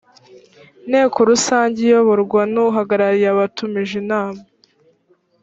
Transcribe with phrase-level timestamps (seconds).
[0.89, 4.41] nteko rusange iyoborwa n uhagarariye abatumije inama